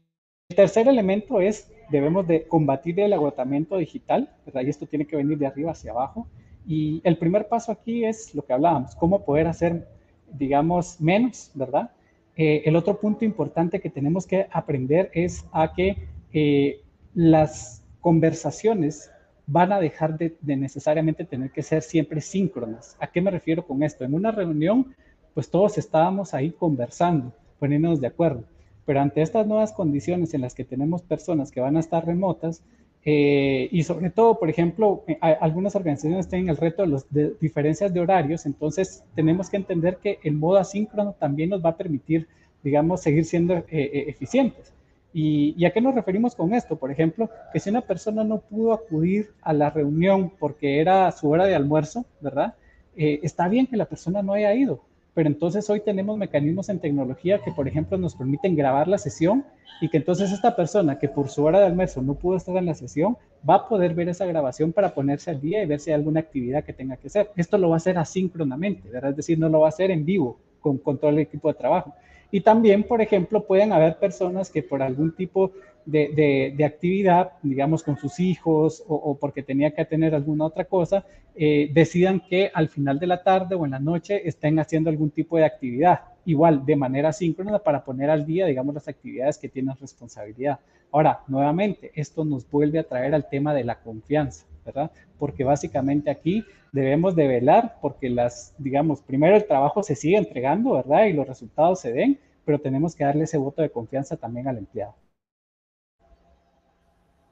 tercer 0.55 0.87
elemento 0.87 1.41
es, 1.41 1.71
debemos 1.89 2.27
de 2.27 2.47
combatir 2.47 2.99
el 2.99 3.13
agotamiento 3.13 3.77
digital, 3.77 4.29
¿verdad? 4.45 4.61
Y 4.61 4.69
esto 4.69 4.85
tiene 4.85 5.05
que 5.05 5.15
venir 5.15 5.37
de 5.37 5.47
arriba 5.47 5.71
hacia 5.71 5.91
abajo. 5.91 6.27
Y 6.65 7.01
el 7.03 7.17
primer 7.17 7.47
paso 7.47 7.71
aquí 7.71 8.05
es 8.05 8.35
lo 8.35 8.45
que 8.45 8.53
hablábamos, 8.53 8.95
cómo 8.95 9.23
poder 9.23 9.47
hacer, 9.47 9.87
digamos, 10.33 10.99
menos, 10.99 11.51
¿verdad? 11.53 11.91
Eh, 12.35 12.63
el 12.65 12.75
otro 12.75 12.99
punto 12.99 13.25
importante 13.25 13.79
que 13.79 13.89
tenemos 13.89 14.27
que 14.27 14.47
aprender 14.51 15.09
es 15.13 15.45
a 15.51 15.73
que 15.73 16.07
eh, 16.33 16.81
las 17.15 17.83
conversaciones 17.99 19.09
van 19.47 19.71
a 19.71 19.79
dejar 19.79 20.17
de, 20.17 20.35
necesariamente 20.41 21.23
tener 21.23 21.51
que 21.51 21.63
ser 21.63 21.81
siempre 21.81 22.19
síncronas. 22.21 22.97
¿A 22.99 23.07
qué 23.07 23.21
me 23.21 23.31
refiero 23.31 23.65
con 23.65 23.81
esto? 23.81 24.03
En 24.03 24.13
una 24.13 24.31
reunión, 24.31 24.93
pues 25.33 25.49
todos 25.49 25.77
estábamos 25.77 26.33
ahí 26.33 26.51
conversando, 26.51 27.33
poniéndonos 27.57 28.01
de 28.01 28.07
acuerdo, 28.07 28.43
pero 28.85 28.99
ante 28.99 29.21
estas 29.21 29.47
nuevas 29.47 29.71
condiciones 29.71 30.33
en 30.33 30.41
las 30.41 30.53
que 30.53 30.65
tenemos 30.65 31.01
personas 31.01 31.49
que 31.49 31.61
van 31.61 31.77
a 31.77 31.79
estar 31.79 32.05
remotas, 32.05 32.61
eh, 33.09 33.69
y 33.71 33.83
sobre 33.83 34.09
todo, 34.09 34.37
por 34.37 34.49
ejemplo, 34.49 35.05
eh, 35.07 35.17
algunas 35.21 35.77
organizaciones 35.77 36.27
tienen 36.27 36.49
el 36.49 36.57
reto 36.57 36.81
de 36.81 36.89
las 36.89 37.07
diferencias 37.39 37.93
de 37.93 38.01
horarios, 38.01 38.45
entonces 38.45 39.01
tenemos 39.15 39.49
que 39.49 39.55
entender 39.55 39.99
que 40.03 40.19
el 40.23 40.33
modo 40.33 40.57
asíncrono 40.57 41.13
también 41.13 41.51
nos 41.51 41.63
va 41.63 41.69
a 41.69 41.77
permitir, 41.77 42.27
digamos, 42.63 43.01
seguir 43.01 43.23
siendo 43.23 43.53
eh, 43.53 43.63
eficientes. 44.07 44.73
¿Y, 45.19 45.65
a 45.65 45.71
qué 45.71 45.81
nos 45.81 45.95
referimos 45.95 46.35
con 46.35 46.53
esto? 46.53 46.75
Por 46.75 46.91
ejemplo, 46.91 47.27
que 47.51 47.59
si 47.59 47.71
una 47.71 47.81
persona 47.81 48.23
no 48.23 48.37
pudo 48.37 48.71
acudir 48.71 49.31
a 49.41 49.51
la 49.51 49.71
reunión 49.71 50.31
porque 50.37 50.79
era 50.79 51.11
su 51.11 51.27
hora 51.27 51.47
de 51.47 51.55
almuerzo, 51.55 52.05
¿verdad? 52.21 52.53
Eh, 52.95 53.19
está 53.23 53.47
bien 53.47 53.65
que 53.65 53.77
la 53.77 53.85
persona 53.85 54.21
no 54.21 54.33
haya 54.33 54.53
ido, 54.53 54.79
pero 55.15 55.27
entonces 55.27 55.67
hoy 55.71 55.79
tenemos 55.79 56.19
mecanismos 56.19 56.69
en 56.69 56.77
tecnología 56.77 57.39
que, 57.39 57.51
por 57.51 57.67
ejemplo, 57.67 57.97
nos 57.97 58.13
permiten 58.13 58.55
grabar 58.55 58.87
la 58.87 58.99
sesión 58.99 59.43
y 59.81 59.89
que 59.89 59.97
entonces 59.97 60.31
esta 60.31 60.55
persona 60.55 60.99
que 60.99 61.09
por 61.09 61.29
su 61.29 61.43
hora 61.43 61.61
de 61.61 61.65
almuerzo 61.65 62.03
no 62.03 62.13
pudo 62.13 62.37
estar 62.37 62.55
en 62.55 62.67
la 62.67 62.75
sesión 62.75 63.17
va 63.49 63.55
a 63.55 63.67
poder 63.67 63.95
ver 63.95 64.09
esa 64.09 64.27
grabación 64.27 64.71
para 64.71 64.93
ponerse 64.93 65.31
al 65.31 65.41
día 65.41 65.63
y 65.63 65.65
ver 65.65 65.79
si 65.79 65.89
hay 65.89 65.95
alguna 65.95 66.19
actividad 66.19 66.63
que 66.63 66.73
tenga 66.73 66.95
que 66.95 67.07
hacer. 67.07 67.31
Esto 67.35 67.57
lo 67.57 67.69
va 67.69 67.77
a 67.77 67.77
hacer 67.77 67.97
asíncronamente, 67.97 68.87
¿verdad? 68.87 69.09
Es 69.09 69.17
decir, 69.17 69.39
no 69.39 69.49
lo 69.49 69.61
va 69.61 69.65
a 69.65 69.69
hacer 69.69 69.89
en 69.89 70.05
vivo 70.05 70.37
con, 70.61 70.77
con 70.77 70.99
todo 70.99 71.09
el 71.09 71.17
equipo 71.17 71.47
de 71.47 71.55
trabajo. 71.55 71.95
Y 72.31 72.41
también, 72.41 72.83
por 72.83 73.01
ejemplo, 73.01 73.45
pueden 73.45 73.71
haber 73.71 73.97
personas 73.97 74.49
que 74.49 74.63
por 74.63 74.81
algún 74.81 75.15
tipo 75.15 75.51
de, 75.87 76.53
de, 76.55 76.65
actividad, 76.65 77.31
digamos 77.41 77.81
con 77.81 77.97
sus 77.97 78.19
hijos 78.19 78.83
o, 78.87 79.17
porque 79.17 79.41
tenía 79.41 79.71
que 79.71 79.85
tener 79.85 80.13
alguna 80.13 80.45
otra 80.45 80.65
cosa, 80.65 81.05
eh, 81.33 81.69
decidan 81.73 82.19
que 82.19 82.51
al 82.53 82.67
final 82.67 82.99
de 82.99 83.07
la 83.07 83.23
tarde 83.23 83.55
o 83.55 83.63
en 83.63 83.71
la 83.71 83.79
noche 83.79 84.27
estén 84.27 84.59
haciendo 84.59 84.89
algún 84.89 85.11
tipo 85.11 85.37
de 85.37 85.45
actividad, 85.45 86.01
igual 86.25 86.65
de 86.65 86.75
manera 86.75 87.13
síncrona 87.13 87.59
para 87.59 87.85
poner 87.85 88.09
al 88.09 88.25
día, 88.25 88.45
digamos, 88.45 88.75
las 88.75 88.89
actividades 88.89 89.37
que 89.37 89.47
tienen 89.47 89.77
responsabilidad. 89.79 90.59
Ahora, 90.91 91.21
nuevamente, 91.27 91.91
esto 91.95 92.25
nos 92.25 92.49
vuelve 92.49 92.79
a 92.79 92.83
traer 92.83 93.13
al 93.15 93.29
tema 93.29 93.53
de 93.53 93.63
la 93.63 93.79
confianza, 93.79 94.45
¿verdad? 94.67 94.91
Porque 95.17 95.43
básicamente 95.43 96.11
aquí 96.11 96.45
debemos 96.71 97.15
de 97.15 97.27
velar 97.27 97.77
porque 97.81 98.09
las, 98.09 98.53
digamos, 98.59 99.01
primero 99.01 99.35
el 99.35 99.47
trabajo 99.47 99.81
se 99.81 99.95
sigue 99.95 100.17
entregando, 100.17 100.73
¿verdad? 100.73 101.05
Y 101.05 101.13
los 101.13 101.27
resultados 101.27 101.79
se 101.79 101.91
den, 101.91 102.19
pero 102.45 102.59
tenemos 102.59 102.95
que 102.95 103.05
darle 103.05 103.23
ese 103.23 103.37
voto 103.37 103.61
de 103.61 103.71
confianza 103.71 104.15
también 104.17 104.47
al 104.47 104.57
empleado. 104.57 104.93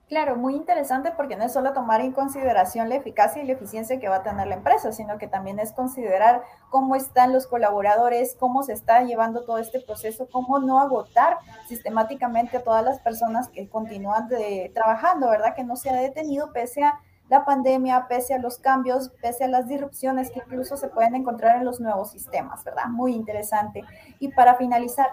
Claro, 0.07 0.35
muy 0.35 0.53
interesante 0.53 1.11
porque 1.17 1.35
no 1.35 1.45
es 1.45 1.53
solo 1.53 1.73
tomar 1.73 1.99
en 1.99 2.11
consideración 2.11 2.89
la 2.89 2.95
eficacia 2.95 3.41
y 3.41 3.47
la 3.47 3.53
eficiencia 3.53 3.99
que 3.99 4.07
va 4.07 4.17
a 4.17 4.23
tener 4.23 4.45
la 4.45 4.53
empresa, 4.53 4.91
sino 4.91 5.17
que 5.17 5.27
también 5.27 5.57
es 5.57 5.71
considerar 5.71 6.43
cómo 6.69 6.95
están 6.95 7.33
los 7.33 7.47
colaboradores, 7.47 8.35
cómo 8.39 8.61
se 8.61 8.73
está 8.73 9.01
llevando 9.01 9.45
todo 9.45 9.57
este 9.57 9.79
proceso, 9.79 10.27
cómo 10.31 10.59
no 10.59 10.79
agotar 10.79 11.37
sistemáticamente 11.67 12.57
a 12.57 12.63
todas 12.63 12.85
las 12.85 12.99
personas 12.99 13.49
que 13.49 13.67
continúan 13.67 14.29
trabajando, 14.75 15.27
¿verdad? 15.27 15.55
Que 15.55 15.63
no 15.63 15.75
se 15.75 15.89
ha 15.89 15.95
detenido 15.95 16.53
pese 16.53 16.83
a 16.83 16.99
la 17.29 17.43
pandemia, 17.43 18.07
pese 18.07 18.33
a 18.33 18.39
los 18.39 18.57
cambios, 18.59 19.09
pese 19.21 19.45
a 19.45 19.47
las 19.47 19.67
disrupciones 19.67 20.29
que 20.31 20.39
incluso 20.39 20.77
se 20.77 20.89
pueden 20.89 21.15
encontrar 21.15 21.57
en 21.57 21.65
los 21.65 21.79
nuevos 21.79 22.11
sistemas, 22.11 22.63
¿verdad? 22.63 22.85
Muy 22.87 23.13
interesante. 23.13 23.83
Y 24.19 24.29
para 24.29 24.55
finalizar, 24.55 25.07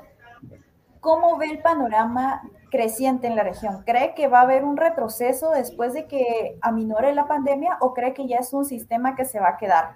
¿cómo 1.00 1.38
ve 1.38 1.46
el 1.46 1.58
panorama 1.60 2.42
creciente 2.70 3.26
en 3.26 3.36
la 3.36 3.42
región? 3.42 3.82
¿Cree 3.84 4.14
que 4.14 4.28
va 4.28 4.40
a 4.40 4.42
haber 4.42 4.64
un 4.64 4.76
retroceso 4.76 5.50
después 5.50 5.94
de 5.94 6.06
que 6.06 6.58
aminore 6.60 7.14
la 7.14 7.26
pandemia 7.26 7.78
o 7.80 7.94
cree 7.94 8.12
que 8.12 8.26
ya 8.26 8.38
es 8.38 8.52
un 8.52 8.64
sistema 8.64 9.16
que 9.16 9.24
se 9.24 9.40
va 9.40 9.50
a 9.50 9.56
quedar? 9.56 9.94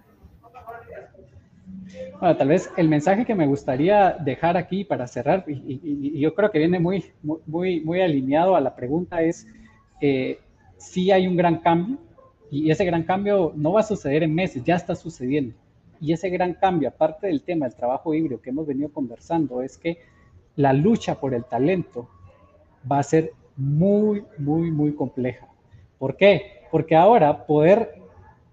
Bueno, 2.18 2.36
tal 2.36 2.48
vez 2.48 2.70
el 2.76 2.88
mensaje 2.88 3.24
que 3.24 3.34
me 3.34 3.46
gustaría 3.46 4.16
dejar 4.20 4.56
aquí 4.56 4.84
para 4.84 5.06
cerrar, 5.06 5.44
y, 5.46 6.18
yo 6.18 6.34
creo 6.34 6.50
que 6.50 6.58
viene 6.58 6.80
muy, 6.80 7.04
muy, 7.22 7.80
muy 7.80 8.00
alineado 8.00 8.56
a 8.56 8.60
la 8.60 8.74
pregunta, 8.74 9.22
es 9.22 9.46
eh, 10.00 10.40
si 10.78 11.10
hay 11.10 11.26
un 11.26 11.36
gran 11.36 11.58
cambio, 11.58 11.98
y 12.50 12.70
ese 12.70 12.84
gran 12.84 13.02
cambio 13.02 13.52
no 13.56 13.72
va 13.72 13.80
a 13.80 13.84
suceder 13.84 14.22
en 14.22 14.34
meses, 14.34 14.62
ya 14.64 14.76
está 14.76 14.94
sucediendo. 14.94 15.54
Y 16.00 16.12
ese 16.12 16.28
gran 16.28 16.54
cambio, 16.54 16.88
aparte 16.88 17.26
del 17.26 17.42
tema 17.42 17.66
del 17.66 17.74
trabajo 17.74 18.14
híbrido 18.14 18.40
que 18.40 18.50
hemos 18.50 18.66
venido 18.66 18.90
conversando, 18.90 19.62
es 19.62 19.78
que 19.78 19.98
la 20.54 20.72
lucha 20.72 21.18
por 21.18 21.34
el 21.34 21.44
talento 21.44 22.08
va 22.90 22.98
a 22.98 23.02
ser 23.02 23.32
muy, 23.56 24.24
muy, 24.38 24.70
muy 24.70 24.94
compleja. 24.94 25.48
¿Por 25.98 26.16
qué? 26.16 26.66
Porque 26.70 26.94
ahora 26.94 27.46
poder 27.46 27.94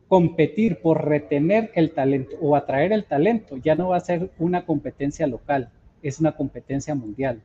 competir 0.07 0.79
por 0.79 1.05
retener 1.05 1.71
el 1.75 1.91
talento 1.91 2.35
o 2.39 2.55
atraer 2.55 2.93
el 2.93 3.05
talento 3.05 3.57
ya 3.57 3.75
no 3.75 3.89
va 3.89 3.97
a 3.97 4.01
ser 4.01 4.29
una 4.38 4.65
competencia 4.65 5.27
local, 5.27 5.69
es 6.01 6.19
una 6.19 6.33
competencia 6.33 6.95
mundial. 6.95 7.41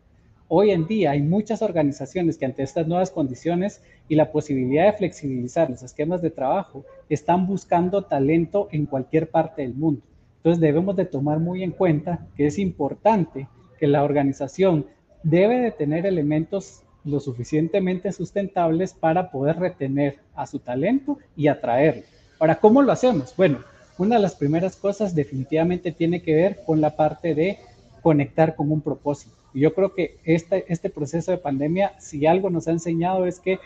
Hoy 0.51 0.71
en 0.71 0.87
día 0.87 1.11
hay 1.11 1.21
muchas 1.21 1.61
organizaciones 1.61 2.39
que 2.39 2.47
ante 2.47 2.63
estas 2.63 2.87
nuevas 2.87 3.11
condiciones 3.11 3.83
y 4.09 4.15
la 4.15 4.33
posibilidad 4.33 4.87
de 4.87 4.97
flexibilizar 4.97 5.69
los 5.69 5.83
esquemas 5.83 6.23
de 6.23 6.31
trabajo 6.31 6.87
están 7.11 7.47
buscando 7.47 8.05
talento 8.05 8.69
en 8.73 8.87
cualquier 8.87 9.29
parte 9.29 9.61
del 9.61 9.75
mundo. 9.75 10.01
Entonces 10.39 10.59
debemos 10.59 10.97
de 10.97 11.05
tomar 11.05 11.39
muy 11.39 11.63
en 11.63 11.73
cuenta 11.73 12.27
que 12.35 12.47
es 12.47 12.59
importante 12.59 13.47
que 13.79 13.87
la 13.87 14.03
organización 14.03 14.87
debe 15.23 15.61
de 15.61 15.71
tener 15.71 16.07
elementos 16.07 16.83
lo 17.05 17.21
suficientemente 17.21 18.11
sustentables 18.13 18.95
para 18.95 19.31
poder 19.31 19.59
retener 19.59 20.17
a 20.35 20.47
su 20.47 20.61
talento 20.61 21.19
y 21.37 21.49
atraerlo. 21.49 22.05
Ahora, 22.39 22.59
¿cómo 22.59 22.81
lo 22.81 22.91
hacemos? 22.91 23.35
Bueno, 23.37 23.59
una 23.99 24.17
de 24.17 24.23
las 24.23 24.35
primeras 24.35 24.77
cosas 24.77 25.15
definitivamente 25.15 25.93
tiene 25.93 26.23
que 26.23 26.35
ver 26.35 26.61
con 26.65 26.81
la 26.81 26.97
parte 26.97 27.35
de 27.35 27.59
conectar 28.01 28.57
con 28.57 28.73
un 28.73 28.81
propósito. 28.81 29.37
Y 29.59 29.63
yo 29.63 29.75
creo 29.75 29.93
que 29.93 30.21
este, 30.23 30.73
este 30.73 30.89
proceso 30.89 31.33
de 31.33 31.39
pandemia, 31.39 31.99
si 31.99 32.27
algo 32.27 32.49
nos 32.49 32.69
ha 32.69 32.71
enseñado 32.71 33.27
es 33.27 33.41
que 33.41 33.59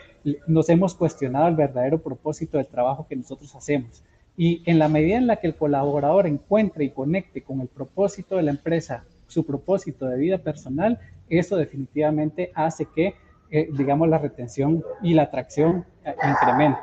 nos 0.47 0.67
hemos 0.69 0.95
cuestionado 0.95 1.47
el 1.49 1.55
verdadero 1.55 2.01
propósito 2.01 2.57
del 2.57 2.65
trabajo 2.65 3.05
que 3.07 3.15
nosotros 3.15 3.53
hacemos. 3.53 4.03
Y 4.35 4.63
en 4.65 4.79
la 4.79 4.89
medida 4.89 5.17
en 5.17 5.27
la 5.27 5.35
que 5.35 5.45
el 5.45 5.55
colaborador 5.55 6.25
encuentre 6.25 6.85
y 6.85 6.89
conecte 6.89 7.43
con 7.43 7.61
el 7.61 7.67
propósito 7.67 8.37
de 8.37 8.41
la 8.41 8.49
empresa, 8.49 9.03
su 9.27 9.45
propósito 9.45 10.07
de 10.07 10.17
vida 10.17 10.39
personal, 10.39 10.99
eso 11.29 11.57
definitivamente 11.57 12.51
hace 12.55 12.87
que, 12.95 13.13
eh, 13.51 13.69
digamos, 13.77 14.09
la 14.09 14.17
retención 14.17 14.83
y 15.03 15.13
la 15.13 15.23
atracción 15.23 15.85
eh, 16.05 16.15
incremente. 16.27 16.79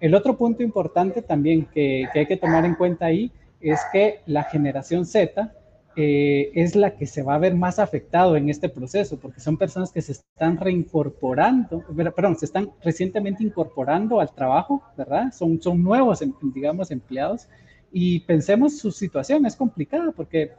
El 0.00 0.14
otro 0.14 0.36
punto 0.36 0.62
importante 0.62 1.22
también 1.22 1.64
que, 1.64 2.10
que 2.12 2.18
hay 2.18 2.26
que 2.26 2.36
tomar 2.36 2.66
en 2.66 2.74
cuenta 2.74 3.06
ahí 3.06 3.32
es 3.62 3.80
que 3.90 4.20
la 4.26 4.44
generación 4.44 5.06
Z 5.06 5.50
eh, 5.96 6.52
es 6.54 6.76
la 6.76 6.94
que 6.94 7.06
se 7.06 7.22
va 7.22 7.34
a 7.34 7.38
ver 7.38 7.54
más 7.54 7.78
afectado 7.78 8.36
en 8.36 8.48
este 8.48 8.68
proceso, 8.68 9.18
porque 9.18 9.40
son 9.40 9.56
personas 9.56 9.90
que 9.90 10.00
se 10.02 10.12
están 10.12 10.56
reincorporando, 10.56 11.84
perdón, 12.14 12.36
se 12.36 12.46
están 12.46 12.70
recientemente 12.82 13.42
incorporando 13.42 14.20
al 14.20 14.32
trabajo, 14.32 14.82
¿verdad? 14.96 15.32
Son, 15.32 15.60
son 15.60 15.82
nuevos, 15.82 16.22
em, 16.22 16.32
digamos, 16.54 16.90
empleados. 16.90 17.48
Y 17.92 18.20
pensemos, 18.20 18.78
su 18.78 18.92
situación 18.92 19.46
es 19.46 19.56
complicada, 19.56 20.12
porque, 20.12 20.52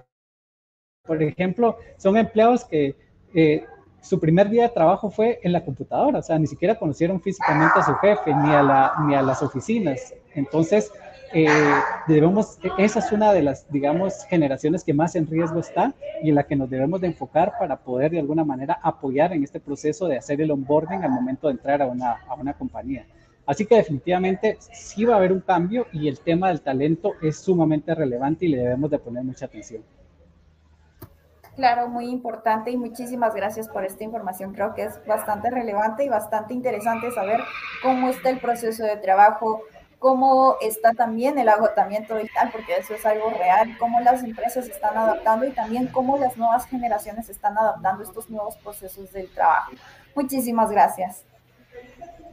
por 1.03 1.23
ejemplo, 1.23 1.77
son 1.97 2.17
empleados 2.17 2.65
que 2.65 2.95
eh, 3.33 3.65
su 4.01 4.19
primer 4.19 4.49
día 4.49 4.63
de 4.63 4.69
trabajo 4.69 5.09
fue 5.09 5.39
en 5.43 5.53
la 5.53 5.63
computadora, 5.63 6.19
o 6.19 6.23
sea, 6.23 6.37
ni 6.39 6.47
siquiera 6.47 6.77
conocieron 6.77 7.21
físicamente 7.21 7.79
a 7.79 7.83
su 7.83 7.93
jefe, 7.95 8.33
ni 8.33 8.49
a, 8.49 8.63
la, 8.63 8.93
ni 9.07 9.15
a 9.15 9.21
las 9.21 9.41
oficinas. 9.41 10.13
Entonces, 10.35 10.91
eh, 11.33 11.47
debemos, 12.07 12.59
esa 12.77 12.99
es 12.99 13.11
una 13.11 13.33
de 13.33 13.41
las, 13.41 13.69
digamos, 13.71 14.25
generaciones 14.25 14.83
que 14.83 14.93
más 14.93 15.15
en 15.15 15.27
riesgo 15.27 15.59
está 15.59 15.93
y 16.21 16.29
en 16.29 16.35
la 16.35 16.43
que 16.43 16.55
nos 16.55 16.69
debemos 16.69 17.01
de 17.01 17.07
enfocar 17.07 17.53
para 17.59 17.77
poder 17.77 18.11
de 18.11 18.19
alguna 18.19 18.43
manera 18.43 18.79
apoyar 18.81 19.33
en 19.33 19.43
este 19.43 19.59
proceso 19.59 20.07
de 20.07 20.17
hacer 20.17 20.41
el 20.41 20.51
onboarding 20.51 21.03
al 21.03 21.11
momento 21.11 21.47
de 21.47 21.53
entrar 21.53 21.81
a 21.81 21.87
una, 21.87 22.17
a 22.27 22.35
una 22.35 22.53
compañía. 22.53 23.05
Así 23.45 23.65
que 23.65 23.75
definitivamente 23.75 24.57
sí 24.59 25.05
va 25.05 25.15
a 25.15 25.17
haber 25.17 25.31
un 25.31 25.41
cambio 25.41 25.87
y 25.91 26.07
el 26.07 26.19
tema 26.19 26.49
del 26.49 26.61
talento 26.61 27.13
es 27.21 27.37
sumamente 27.37 27.95
relevante 27.95 28.45
y 28.45 28.49
le 28.49 28.57
debemos 28.57 28.89
de 28.91 28.99
poner 28.99 29.23
mucha 29.23 29.45
atención. 29.45 29.83
Claro, 31.55 31.89
muy 31.89 32.05
importante 32.05 32.71
y 32.71 32.77
muchísimas 32.77 33.35
gracias 33.35 33.67
por 33.67 33.83
esta 33.83 34.03
información. 34.03 34.53
Creo 34.53 34.73
que 34.73 34.83
es 34.83 35.05
bastante 35.05 35.49
relevante 35.49 36.05
y 36.05 36.09
bastante 36.09 36.53
interesante 36.53 37.11
saber 37.11 37.41
cómo 37.83 38.09
está 38.09 38.29
el 38.29 38.39
proceso 38.39 38.83
de 38.83 38.95
trabajo, 38.97 39.61
cómo 40.01 40.55
está 40.61 40.95
también 40.95 41.37
el 41.37 41.47
agotamiento 41.47 42.15
digital, 42.17 42.49
porque 42.51 42.73
eso 42.75 42.95
es 42.95 43.05
algo 43.05 43.29
real, 43.29 43.77
cómo 43.77 43.99
las 43.99 44.23
empresas 44.23 44.67
están 44.67 44.97
adaptando 44.97 45.45
y 45.45 45.51
también 45.51 45.85
cómo 45.93 46.17
las 46.17 46.35
nuevas 46.37 46.65
generaciones 46.65 47.29
están 47.29 47.55
adaptando 47.55 48.01
estos 48.01 48.27
nuevos 48.27 48.57
procesos 48.57 49.13
del 49.13 49.29
trabajo. 49.29 49.73
Muchísimas 50.15 50.71
gracias. 50.71 51.23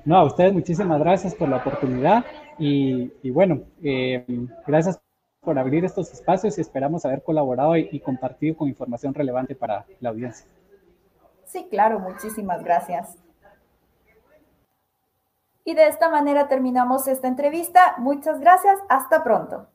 No, 0.07 0.17
a 0.17 0.25
ustedes 0.25 0.55
muchísimas 0.55 0.99
gracias 0.99 1.35
por 1.35 1.51
la 1.51 1.59
oportunidad 1.59 2.25
y, 2.59 3.29
bueno, 3.29 3.61
eh, 3.85 4.25
gracias 4.67 4.99
por 5.43 5.59
abrir 5.59 5.85
estos 5.85 6.11
espacios 6.11 6.57
y 6.57 6.63
esperamos 6.63 7.05
haber 7.05 7.23
colaborado 7.23 7.77
y, 7.77 7.91
y 7.93 8.01
compartido 8.01 8.57
con 8.57 8.69
información 8.69 9.13
relevante 9.13 9.55
para 9.55 9.85
la 10.01 10.09
audiencia. 10.09 10.47
Sí, 11.45 11.67
claro, 11.71 11.99
muchísimas 11.99 12.65
gracias. 12.65 13.19
Y 15.69 15.75
de 15.75 15.87
esta 15.87 16.09
manera 16.09 16.49
terminamos 16.49 17.07
esta 17.09 17.29
entrevista. 17.29 17.97
Muchas 17.99 18.41
gracias. 18.41 18.79
Hasta 18.89 19.23
pronto. 19.23 19.67